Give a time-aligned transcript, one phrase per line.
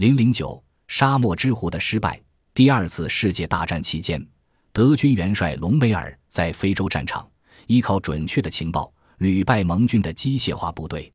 [0.00, 2.18] 零零九沙漠之狐的失败。
[2.54, 4.26] 第二次世界大战期间，
[4.72, 7.30] 德军元帅隆美尔在非洲战场
[7.66, 11.12] 依靠准确的情报，屡败盟军的机械化部队。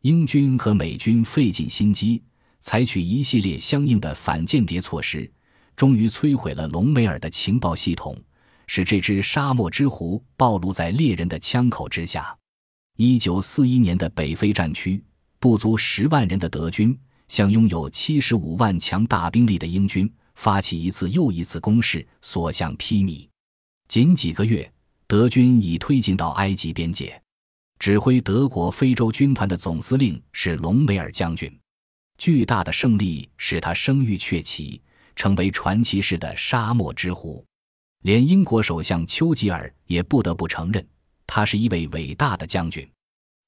[0.00, 2.22] 英军和美军费尽心机，
[2.58, 5.30] 采取一系列相应的反间谍措施，
[5.76, 8.16] 终于摧毁了隆美尔的情报系统，
[8.66, 12.34] 使这只沙漠之狐暴露在猎人的枪口之下。
[12.96, 15.04] 一九四一年的北非战区，
[15.38, 16.98] 不足十万人的德军。
[17.32, 23.26] 向拥有七十五万强大兵力的英军发起一次又一次攻势，所向披靡。
[23.88, 24.70] 仅几个月，
[25.06, 27.18] 德军已推进到埃及边界。
[27.78, 31.50] 指挥德国非洲军团的总司令是隆美尔将军。
[32.18, 34.82] 巨大的胜利使他声誉鹊起，
[35.16, 37.42] 成为传奇式的沙漠之狐。
[38.02, 40.86] 连英国首相丘吉尔也不得不承认，
[41.26, 42.86] 他是一位伟大的将军。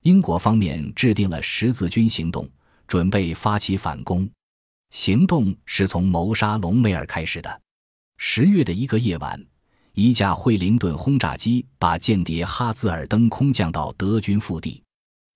[0.05, 2.48] 英国方面制定了十字军行动。
[2.87, 4.29] 准备发起反攻，
[4.91, 7.60] 行动是从谋杀隆美尔开始的。
[8.16, 9.45] 十月的一个夜晚，
[9.95, 14.82] 一架惠灵顿轰炸机把间谍哈兹尔登空降到德军腹地。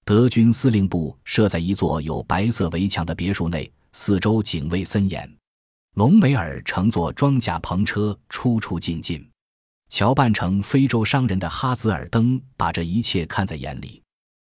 [0.05, 5.31] 德军司令部设在一座有白色围墙的别墅内，四周警卫森严。
[5.97, 9.29] 隆美尔乘坐装甲篷车出出进进，
[9.89, 14.01] 乔扮成非洲商人的哈兹尔登把这一切看在眼里，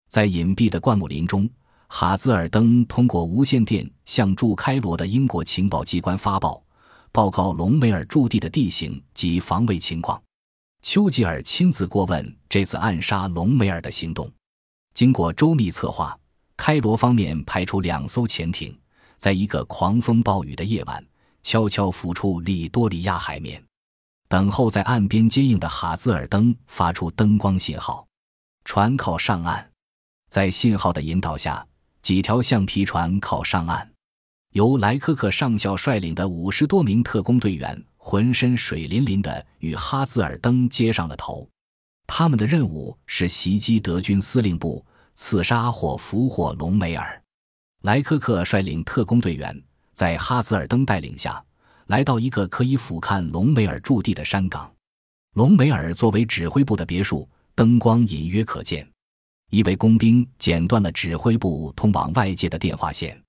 [0.10, 1.50] 在隐蔽的灌木林中。
[1.90, 6.62] 哈兹尔登通过无线电向驻开罗的英国情报机关发报，
[7.12, 10.22] 报告隆美尔驻地的地形及防卫情况。
[10.84, 14.32] 丘吉尔亲自过问这次暗杀隆美尔的行动。
[14.94, 16.18] 经过周密策划，
[16.56, 18.78] 开罗方面派出两艘潜艇，
[19.18, 21.04] 在一个狂风暴雨的夜晚，
[21.42, 23.64] 悄悄浮出利多里亚海面，
[24.28, 28.06] 等候在岸边接应的哈兹尔登发出灯光信号，
[28.66, 29.72] 船靠上岸，
[30.30, 31.66] 在信号的引导下。
[32.08, 33.92] 几条橡皮船靠上岸，
[34.54, 41.46] 由莱科克上校率领的五十多名特工队员浑身水淋淋的与哈兹尔登接上了头。
[42.08, 44.86] 他们的任务是袭击德军司令部，
[45.16, 47.22] 刺杀或俘获隆美尔。
[47.82, 51.44] 莱科克率领特工队员在哈兹尔登带领下
[51.88, 54.74] 来到一个可以俯瞰隆美尔驻地的山岗。
[55.34, 58.88] 隆美尔作为指挥部的别墅，灯光隐约可见。
[59.50, 63.22] 一位工兵剪断了指挥部通往外界的电话线。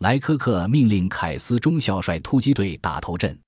[0.00, 3.38] 莱科克命令凯斯中校率突击队打头阵，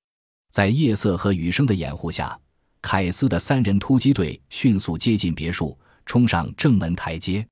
[0.50, 2.38] 在夜色和雨声的掩护下，
[2.80, 7.46] 凯斯的三人突击队迅速接近别墅，冲上正门台阶。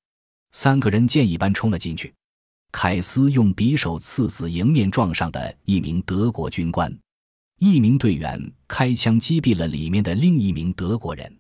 [0.53, 2.15] 三个人箭一般冲了进去。
[2.71, 6.97] 凯斯用匕首刺死迎面撞上的一名德国军官，
[7.59, 11.37] 一名队员开枪击毙了里面的另一名德国人。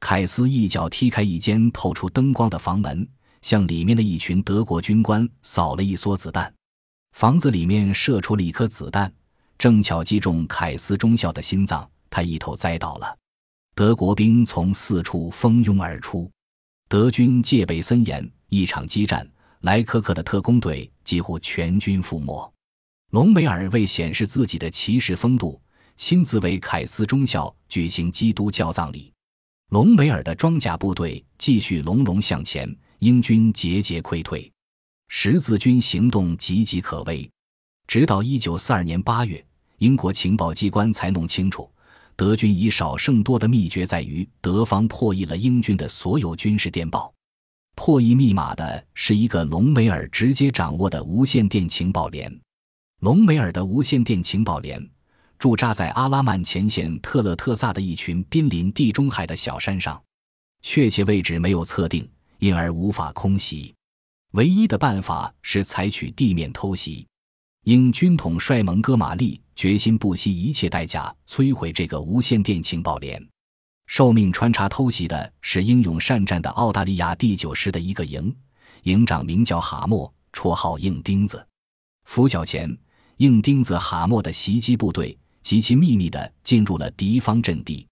[0.00, 3.08] 凯斯一脚踢开一间透出灯光的房门，
[3.42, 6.52] 向里面的一群德国军官扫了一梭子弹。
[7.12, 9.12] 房子里面射出了一颗子弹，
[9.58, 13.16] 正巧击中凯斯中校的心脏，他一头栽倒了。
[13.74, 16.30] 德国兵从四处蜂拥而出，
[16.88, 18.30] 德军戒备森严。
[18.48, 19.28] 一场激战，
[19.62, 22.52] 莱科克的特工队几乎全军覆没。
[23.10, 25.60] 隆美尔为显示自己的骑士风度，
[25.96, 29.12] 亲自为凯斯中校举行基督教葬礼。
[29.70, 34.50] 隆美尔的装甲部队继续隆隆向前，英军节节溃退，
[35.08, 37.28] 十字军行动岌岌可危。
[37.88, 39.44] 直到一九四二年八月，
[39.78, 41.68] 英国情报机关才弄清楚，
[42.14, 47.12] 德军以少胜多的秘诀在于德方破译了英军的所有军事电报。
[47.74, 52.32] 破译密码的是一个隆美尔直接掌握的无线电情报连。
[53.00, 54.88] 隆美尔的无线电情报连。
[55.38, 60.02] 驻扎在阿拉曼前线特勒特萨的一群濒临地中海的小山上，
[60.62, 62.08] 确切位置没有测定，
[62.38, 63.74] 因而无法空袭。
[64.32, 67.06] 唯一的办法是采取地面偷袭。
[67.64, 73.22] 英军统帅蒙哥马利决心不惜一切代价摧毁这个无线电情报连。
[73.86, 78.34] 受命穿插偷袭的是英勇善战的澳大利亚第九师的一个营，
[78.84, 81.46] 营长名叫哈默，绰号硬钉子。
[82.04, 82.76] 拂晓前，
[83.18, 85.16] 硬钉子哈默的袭击部队。
[85.46, 87.86] 极其秘密地进入了敌方阵地，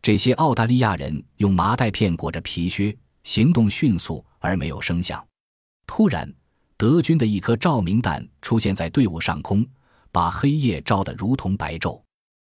[0.00, 5.20] 这些澳大利亚人用麻袋片裹着皮靴，行动迅速而没有声响。
[5.84, 6.32] 突然，
[6.76, 9.66] 德军的一颗照明弹出现在队伍上空，
[10.12, 12.00] 把黑夜照得如同白昼。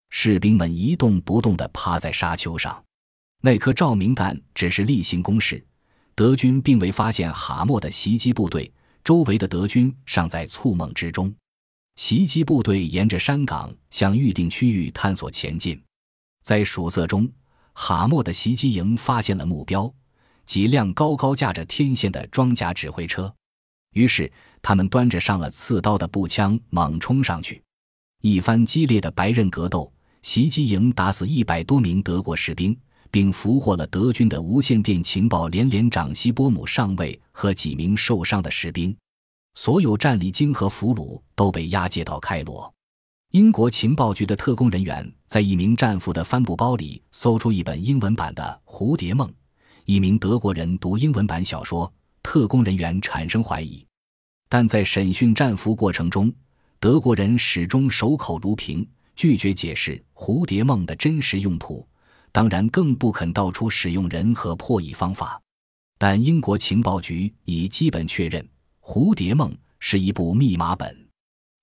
[0.10, 2.84] 士兵们一动不动地趴在沙丘上。
[3.40, 5.66] 那颗照明弹只是例行公事，
[6.14, 8.70] 德军并未发现哈默的袭击部队，
[9.02, 11.34] 周围的德军尚在蹙梦之中。
[11.96, 15.82] 袭击部队沿着山岗向预定区域探索前进，
[16.42, 17.30] 在曙色中，
[17.74, 19.94] 哈默的袭击营发现了目标——
[20.46, 23.34] 几辆高高架着天线的装甲指挥车。
[23.94, 27.62] 于是，他们端着上了刺刀的步枪猛冲上去，
[28.22, 29.92] 一番激烈的白刃格斗，
[30.22, 32.76] 袭击营打死一百多名德国士兵，
[33.12, 38.96] 并俘获了德军的无线电情报连连长西波姆上尉和几名受伤的士兵。
[39.54, 42.74] 所有战利金和俘虏都被押解到开罗。
[43.32, 49.28] 英国情报局的特工人员在一名战俘的帆布包里搜出一本英文版的《蝴蝶梦》。
[49.86, 53.86] 一名德国人读英文版小说，特工人员产生怀疑，
[54.50, 56.32] 但在审讯战俘过程中，
[56.80, 61.88] 德国人始终守口如瓶，拒绝解释《蝴蝶梦》的真实用途，
[62.32, 65.42] 当然更不肯道出使用人和破译方法。
[65.98, 68.44] 但英国情报局已基本确认。
[68.82, 71.08] 《蝴蝶梦》是一部密码本，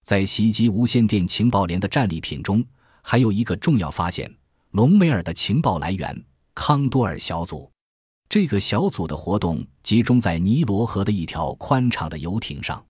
[0.04, 2.64] 在袭击无线电情报连的战利品中，
[3.02, 4.32] 还有一个重要发现：
[4.70, 6.24] 隆美尔的情报来源——
[6.54, 7.70] 康多尔小组。
[8.28, 12.82] 这个小组的活动集中在尼罗河的一条宽敞的游艇上。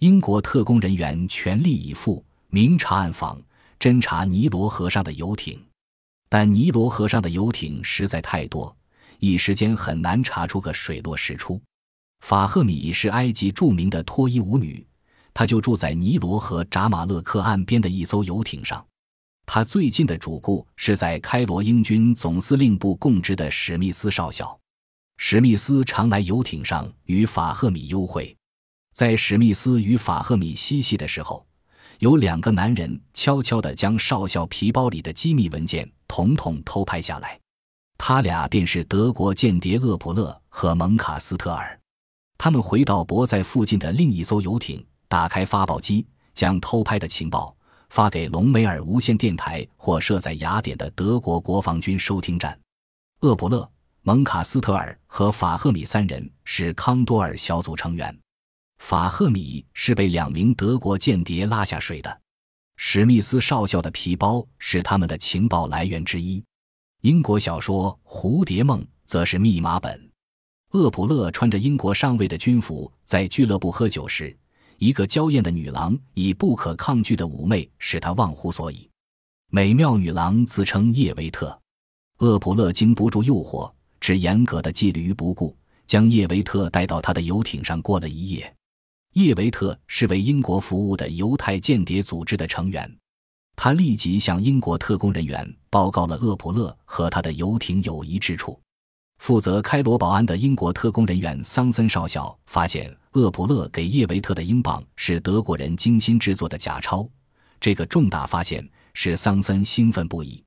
[0.00, 3.40] 英国特工人员全力以赴，明察暗访，
[3.78, 5.58] 侦查尼罗河上的游艇。
[6.28, 8.76] 但尼罗河上的游艇实在太多，
[9.18, 11.60] 一时间很难查出个水落石出。
[12.22, 14.86] 法赫米是埃及著名的脱衣舞女，
[15.34, 18.82] 她就住在尼罗河扎马勒克岸边的一艘游艇上。
[19.44, 24.56] 她最近的主顾是在开罗英军总司令部供职的史密斯少校。
[25.18, 28.34] 史密斯常来游艇上与法赫米幽会。
[28.94, 31.44] 在史密斯与法赫米嬉戏的时候，
[31.98, 37.38] 有两个男人悄悄地将少校皮包里的机密文件统统偷拍下来。
[37.98, 41.78] 他俩便是德国间谍厄普勒和蒙卡斯特尔。
[42.44, 46.04] 他们回到泊在附近的另一艘游艇，打开发报机，
[46.34, 47.56] 将偷拍的情报
[47.90, 52.58] 发给隆美尔无线电台或设在雅典的德国国防军收听站。
[53.20, 53.70] 厄普勒、
[54.02, 58.12] 蒙卡斯特尔和法赫米三人是康多尔小组成员。
[58.80, 62.20] 法赫米是被两名德国间谍拉下水的。
[62.76, 66.42] 史密斯少校的皮包是他们的情报来源之一。
[67.02, 70.11] 英国小说《蝴蝶梦》则是密码本。
[70.72, 74.34] 厄普勒穿着英国上尉的军服在俱乐部喝酒时，
[74.78, 78.88] 一个娇艳的女郎以不可抗拒的妩媚使他忘乎所以。
[79.50, 81.60] 美妙女郎自称叶维特，
[82.20, 83.70] 厄普勒经不住诱惑，
[84.00, 85.54] 只严格的纪律于不顾，
[85.86, 88.54] 将叶维特带到他的游艇上过了一夜。
[89.12, 92.90] 叶维特是为英国服务的犹太间谍组织的成员，
[93.56, 98.58] 他立即向英国特工人员报告了厄普勒和他的游艇友谊之处。
[99.22, 107.08] 负责开罗保安的英国特工人员桑森少校发现，厄普勒给叶维特的英镑是德国人精心制作的假钞。
[107.60, 110.42] 这个重大发现使桑森兴奋不已。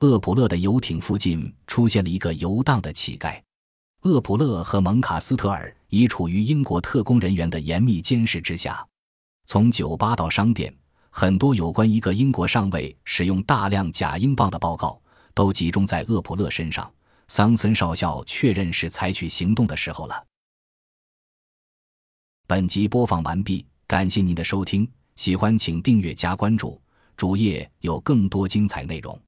[0.00, 3.40] 厄普勒的游艇附近出现了一个游荡的乞丐。
[4.02, 8.84] 厄普勒和蒙卡斯特尔已处于英国特工人员的严密监视之下。
[9.46, 10.74] 从酒吧到商店，
[11.10, 15.00] 很多有关一个英国上尉使用大量假英镑的报告
[15.34, 16.90] 都集中在厄普勒身上。
[17.28, 20.26] 桑森少校确认是采取行动的时候了。
[22.46, 26.80] 本集播放完毕，感谢您的收听，喜欢请订阅加关注，
[27.16, 29.20] 主页有更多精彩内容。